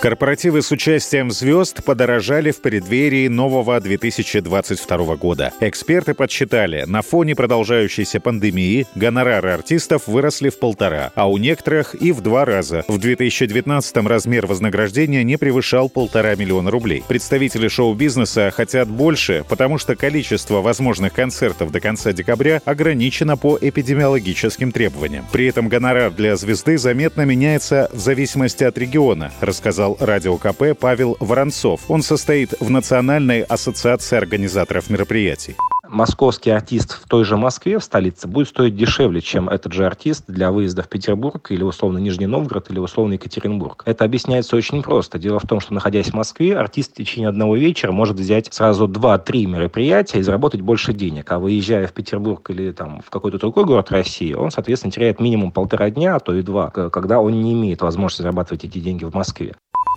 Корпоративы 0.00 0.62
с 0.62 0.72
участием 0.72 1.30
звезд 1.30 1.84
подорожали 1.84 2.52
в 2.52 2.62
преддверии 2.62 3.28
нового 3.28 3.78
2022 3.78 5.16
года. 5.16 5.52
Эксперты 5.60 6.14
подсчитали, 6.14 6.84
на 6.86 7.02
фоне 7.02 7.36
продолжающейся 7.36 8.18
пандемии 8.18 8.86
гонорары 8.94 9.50
артистов 9.50 10.06
выросли 10.06 10.48
в 10.48 10.58
полтора, 10.58 11.12
а 11.14 11.28
у 11.30 11.36
некоторых 11.36 11.94
и 11.94 12.12
в 12.12 12.22
два 12.22 12.46
раза. 12.46 12.82
В 12.88 12.96
2019 12.96 13.96
размер 14.06 14.46
вознаграждения 14.46 15.22
не 15.22 15.36
превышал 15.36 15.90
полтора 15.90 16.34
миллиона 16.34 16.70
рублей. 16.70 17.04
Представители 17.06 17.68
шоу-бизнеса 17.68 18.50
хотят 18.56 18.88
больше, 18.88 19.44
потому 19.50 19.76
что 19.76 19.96
количество 19.96 20.62
возможных 20.62 21.12
концертов 21.12 21.72
до 21.72 21.80
конца 21.80 22.14
декабря 22.14 22.62
ограничено 22.64 23.36
по 23.36 23.58
эпидемиологическим 23.60 24.72
требованиям. 24.72 25.26
При 25.30 25.44
этом 25.44 25.68
гонорар 25.68 26.10
для 26.10 26.36
звезды 26.36 26.78
заметно 26.78 27.26
меняется 27.26 27.90
в 27.92 27.98
зависимости 27.98 28.64
от 28.64 28.78
региона, 28.78 29.30
рассказал 29.42 29.89
рассказал 29.90 29.96
Радио 30.00 30.36
КП 30.36 30.78
Павел 30.78 31.16
Воронцов. 31.20 31.82
Он 31.88 32.02
состоит 32.02 32.54
в 32.60 32.70
Национальной 32.70 33.42
ассоциации 33.42 34.16
организаторов 34.16 34.90
мероприятий 34.90 35.56
московский 35.90 36.50
артист 36.50 36.92
в 36.92 37.08
той 37.08 37.24
же 37.24 37.36
Москве, 37.36 37.78
в 37.78 37.84
столице, 37.84 38.28
будет 38.28 38.48
стоить 38.48 38.76
дешевле, 38.76 39.20
чем 39.20 39.48
этот 39.48 39.72
же 39.72 39.84
артист 39.84 40.24
для 40.28 40.50
выезда 40.52 40.82
в 40.82 40.88
Петербург 40.88 41.50
или 41.50 41.62
условно 41.62 41.98
Нижний 41.98 42.26
Новгород 42.26 42.70
или 42.70 42.78
условно 42.78 43.14
Екатеринбург. 43.14 43.82
Это 43.86 44.04
объясняется 44.04 44.56
очень 44.56 44.82
просто. 44.82 45.18
Дело 45.18 45.40
в 45.40 45.46
том, 45.46 45.60
что 45.60 45.74
находясь 45.74 46.08
в 46.08 46.14
Москве, 46.14 46.56
артист 46.56 46.92
в 46.92 46.96
течение 46.96 47.28
одного 47.28 47.56
вечера 47.56 47.92
может 47.92 48.16
взять 48.16 48.52
сразу 48.52 48.86
2-3 48.86 49.46
мероприятия 49.46 50.20
и 50.20 50.22
заработать 50.22 50.60
больше 50.60 50.92
денег. 50.92 51.30
А 51.32 51.38
выезжая 51.38 51.86
в 51.86 51.92
Петербург 51.92 52.48
или 52.50 52.70
там 52.72 53.02
в 53.04 53.10
какой-то 53.10 53.38
другой 53.38 53.64
город 53.64 53.90
России, 53.90 54.32
он, 54.32 54.50
соответственно, 54.50 54.92
теряет 54.92 55.20
минимум 55.20 55.50
полтора 55.50 55.90
дня, 55.90 56.16
а 56.16 56.20
то 56.20 56.34
и 56.34 56.42
два, 56.42 56.70
когда 56.70 57.20
он 57.20 57.40
не 57.42 57.52
имеет 57.52 57.82
возможности 57.82 58.22
зарабатывать 58.22 58.64
эти 58.64 58.78
деньги 58.78 59.04
в 59.04 59.14
Москве. 59.14 59.54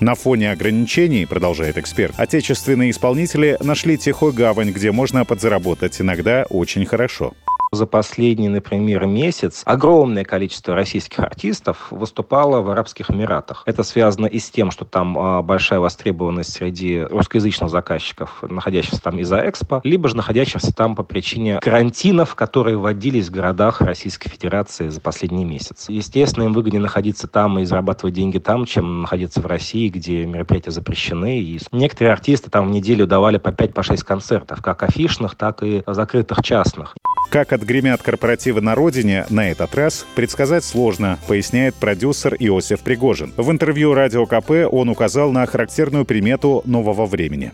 На 0.00 0.14
фоне 0.14 0.52
ограничений, 0.52 1.26
продолжает 1.26 1.78
эксперт, 1.78 2.14
отечественные 2.18 2.90
исполнители 2.90 3.56
нашли 3.60 3.96
тихую 3.96 4.32
гавань, 4.32 4.70
где 4.70 4.92
можно 4.92 5.24
подзаработать 5.24 6.00
иногда 6.00 6.44
очень 6.50 6.84
хорошо 6.84 7.34
за 7.76 7.86
последний, 7.86 8.48
например, 8.48 9.06
месяц 9.06 9.62
огромное 9.64 10.24
количество 10.24 10.74
российских 10.74 11.20
артистов 11.20 11.88
выступало 11.90 12.60
в 12.62 12.70
Арабских 12.70 13.10
Эмиратах. 13.10 13.62
Это 13.66 13.82
связано 13.82 14.26
и 14.26 14.38
с 14.38 14.50
тем, 14.50 14.70
что 14.70 14.84
там 14.84 15.16
а, 15.18 15.42
большая 15.42 15.78
востребованность 15.78 16.52
среди 16.52 17.02
русскоязычных 17.02 17.70
заказчиков, 17.70 18.42
находящихся 18.42 19.00
там 19.00 19.18
из-за 19.18 19.48
экспо, 19.48 19.80
либо 19.84 20.08
же 20.08 20.16
находящихся 20.16 20.74
там 20.74 20.96
по 20.96 21.02
причине 21.02 21.60
карантинов, 21.60 22.34
которые 22.34 22.76
вводились 22.76 23.28
в 23.28 23.32
городах 23.32 23.80
Российской 23.80 24.28
Федерации 24.28 24.88
за 24.88 25.00
последний 25.00 25.44
месяц. 25.44 25.86
Естественно, 25.88 26.44
им 26.44 26.52
выгоднее 26.52 26.82
находиться 26.82 27.28
там 27.28 27.58
и 27.58 27.64
зарабатывать 27.64 28.14
деньги 28.14 28.38
там, 28.38 28.64
чем 28.64 29.02
находиться 29.02 29.40
в 29.40 29.46
России, 29.46 29.88
где 29.88 30.24
мероприятия 30.24 30.70
запрещены. 30.70 31.40
И 31.40 31.60
некоторые 31.72 32.12
артисты 32.12 32.50
там 32.50 32.68
в 32.68 32.70
неделю 32.70 33.06
давали 33.06 33.38
по 33.38 33.50
5-6 33.50 33.98
по 33.98 34.04
концертов, 34.04 34.62
как 34.62 34.82
афишных, 34.82 35.34
так 35.34 35.62
и 35.62 35.82
закрытых 35.86 36.42
частных. 36.42 36.94
Как 37.28 37.52
отгремят 37.52 38.02
корпоративы 38.02 38.60
на 38.60 38.74
родине 38.74 39.26
на 39.30 39.50
этот 39.50 39.74
раз, 39.74 40.06
предсказать 40.14 40.64
сложно, 40.64 41.18
поясняет 41.26 41.74
продюсер 41.74 42.34
Иосиф 42.38 42.80
Пригожин. 42.80 43.32
В 43.36 43.50
интервью 43.50 43.94
Радио 43.94 44.26
КП 44.26 44.72
он 44.72 44.88
указал 44.88 45.32
на 45.32 45.44
характерную 45.46 46.04
примету 46.04 46.62
нового 46.64 47.06
времени 47.06 47.52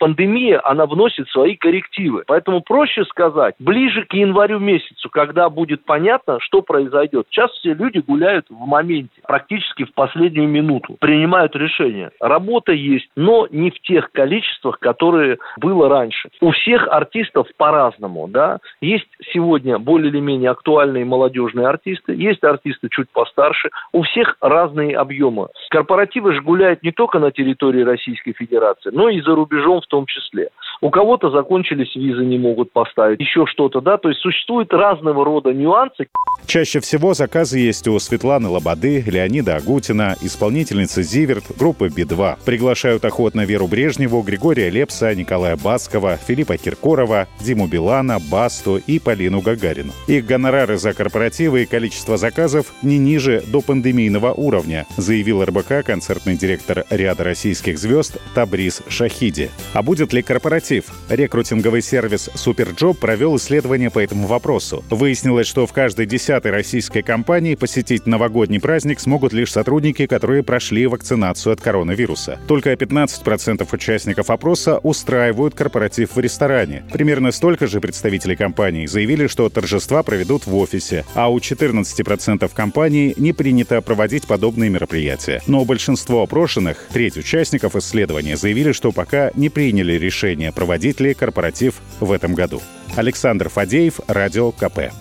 пандемия, 0.00 0.60
она 0.64 0.86
вносит 0.86 1.28
свои 1.28 1.54
коррективы. 1.54 2.24
Поэтому 2.26 2.62
проще 2.62 3.04
сказать, 3.04 3.54
ближе 3.60 4.04
к 4.06 4.14
январю 4.14 4.58
месяцу, 4.58 5.08
когда 5.10 5.48
будет 5.48 5.84
понятно, 5.84 6.38
что 6.40 6.62
произойдет. 6.62 7.26
Сейчас 7.30 7.52
все 7.52 7.74
люди 7.74 7.98
гуляют 7.98 8.46
в 8.48 8.66
моменте, 8.66 9.20
практически 9.28 9.84
в 9.84 9.92
последнюю 9.92 10.48
минуту, 10.48 10.96
принимают 10.98 11.54
решения. 11.54 12.10
Работа 12.18 12.72
есть, 12.72 13.08
но 13.14 13.46
не 13.50 13.70
в 13.70 13.78
тех 13.82 14.10
количествах, 14.10 14.78
которые 14.78 15.38
было 15.58 15.88
раньше. 15.88 16.30
У 16.40 16.50
всех 16.50 16.88
артистов 16.88 17.46
по-разному, 17.56 18.26
да. 18.26 18.58
Есть 18.80 19.08
сегодня 19.32 19.78
более 19.78 20.10
или 20.10 20.20
менее 20.20 20.50
актуальные 20.50 21.04
молодежные 21.04 21.66
артисты, 21.66 22.14
есть 22.14 22.42
артисты 22.42 22.88
чуть 22.90 23.10
постарше, 23.10 23.68
у 23.92 24.02
всех 24.02 24.36
разные 24.40 24.96
объемы. 24.96 25.48
Корпоративы 25.68 26.32
же 26.32 26.40
гуляют 26.40 26.82
не 26.82 26.90
только 26.90 27.18
на 27.18 27.30
территории 27.30 27.82
Российской 27.82 28.32
Федерации, 28.32 28.90
но 28.92 29.10
и 29.10 29.20
за 29.20 29.34
рубежом 29.34 29.82
в 29.82 29.86
том 29.90 30.06
числе. 30.06 30.50
У 30.82 30.88
кого-то 30.88 31.30
закончились 31.30 31.94
визы, 31.94 32.24
не 32.24 32.38
могут 32.38 32.72
поставить, 32.72 33.20
еще 33.20 33.44
что-то, 33.46 33.82
да, 33.82 33.98
то 33.98 34.08
есть 34.08 34.20
существуют 34.22 34.72
разного 34.72 35.26
рода 35.26 35.52
нюансы. 35.52 36.08
Чаще 36.46 36.80
всего 36.80 37.12
заказы 37.12 37.58
есть 37.58 37.86
у 37.86 37.98
Светланы 37.98 38.48
Лободы, 38.48 39.04
Леонида 39.06 39.56
Агутина, 39.56 40.16
исполнительницы 40.22 41.02
Зиверт, 41.02 41.44
группы 41.58 41.90
Би-2. 41.94 42.38
Приглашают 42.46 43.04
охотно 43.04 43.42
Веру 43.42 43.66
Брежневу, 43.68 44.22
Григория 44.22 44.70
Лепса, 44.70 45.14
Николая 45.14 45.58
Баскова, 45.62 46.16
Филиппа 46.16 46.56
Киркорова, 46.56 47.28
Диму 47.40 47.66
Билана, 47.66 48.18
Басту 48.30 48.78
и 48.78 48.98
Полину 48.98 49.42
Гагарину. 49.42 49.92
Их 50.06 50.24
гонорары 50.24 50.78
за 50.78 50.94
корпоративы 50.94 51.62
и 51.62 51.66
количество 51.66 52.16
заказов 52.16 52.72
не 52.82 52.96
ниже 52.96 53.42
до 53.46 53.60
пандемийного 53.60 54.32
уровня, 54.32 54.86
заявил 54.96 55.44
РБК 55.44 55.84
концертный 55.84 56.36
директор 56.36 56.84
ряда 56.88 57.22
российских 57.22 57.78
звезд 57.78 58.16
Табрис 58.34 58.82
Шахиди. 58.88 59.50
А 59.74 59.82
будет 59.82 60.14
ли 60.14 60.22
корпоратив? 60.22 60.69
Рекрутинговый 61.08 61.82
сервис 61.82 62.30
Superjob 62.34 62.94
провел 62.94 63.36
исследование 63.36 63.90
по 63.90 63.98
этому 63.98 64.26
вопросу. 64.26 64.84
Выяснилось, 64.90 65.46
что 65.46 65.66
в 65.66 65.72
каждой 65.72 66.06
десятой 66.06 66.52
российской 66.52 67.02
компании 67.02 67.56
посетить 67.56 68.06
новогодний 68.06 68.60
праздник 68.60 69.00
смогут 69.00 69.32
лишь 69.32 69.52
сотрудники, 69.52 70.06
которые 70.06 70.42
прошли 70.42 70.86
вакцинацию 70.86 71.54
от 71.54 71.60
коронавируса. 71.60 72.38
Только 72.46 72.72
15% 72.72 73.66
участников 73.72 74.30
опроса 74.30 74.78
устраивают 74.78 75.54
корпоратив 75.54 76.14
в 76.14 76.20
ресторане. 76.20 76.84
Примерно 76.92 77.32
столько 77.32 77.66
же 77.66 77.80
представителей 77.80 78.36
компаний 78.36 78.86
заявили, 78.86 79.26
что 79.26 79.48
торжества 79.48 80.02
проведут 80.02 80.46
в 80.46 80.56
офисе, 80.56 81.04
а 81.14 81.30
у 81.30 81.38
14% 81.38 82.50
компаний 82.54 83.14
не 83.16 83.32
принято 83.32 83.80
проводить 83.80 84.26
подобные 84.26 84.70
мероприятия. 84.70 85.42
Но 85.46 85.64
большинство 85.64 86.22
опрошенных, 86.22 86.86
треть 86.92 87.16
участников 87.16 87.76
исследования, 87.76 88.36
заявили, 88.36 88.72
что 88.72 88.92
пока 88.92 89.30
не 89.34 89.48
приняли 89.48 89.94
решение, 89.94 90.52
проводить 90.60 91.00
ли 91.00 91.14
корпоратив 91.14 91.76
в 92.00 92.12
этом 92.12 92.34
году. 92.34 92.60
Александр 92.94 93.48
Фадеев, 93.48 93.98
Радио 94.06 94.52
КП. 94.52 94.92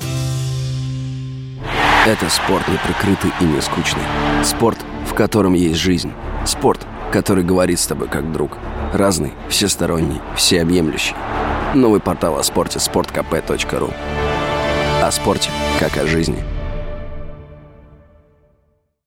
Это 2.08 2.30
спорт 2.30 2.66
не 2.70 2.78
прикрытый 2.78 3.32
и 3.42 3.44
не 3.44 3.62
скучный. 3.62 4.04
Спорт, 4.46 4.78
в 5.06 5.14
котором 5.14 5.56
есть 5.56 5.82
жизнь. 5.82 6.14
Спорт, 6.46 6.88
который 7.12 7.44
говорит 7.44 7.78
с 7.78 7.88
тобой 7.88 8.08
как 8.08 8.32
друг. 8.32 8.58
Разный, 8.94 9.34
всесторонний, 9.50 10.22
всеобъемлющий. 10.38 11.16
Новый 11.76 12.00
портал 12.00 12.40
о 12.40 12.44
спорте– 12.44 12.80
sportkp.ru 12.80 13.94
О 15.04 15.12
спорте, 15.12 15.50
как 15.82 15.98
о 15.98 16.08
жизни– 16.08 16.42